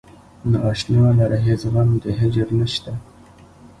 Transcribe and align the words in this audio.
نا 0.49 0.59
اشنا 0.71 1.05
لره 1.19 1.37
هیڅ 1.47 1.61
غم 1.73 1.89
د 2.03 2.05
هجر 2.19 2.47
نشته. 2.59 2.91